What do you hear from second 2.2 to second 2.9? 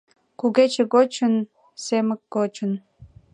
гочын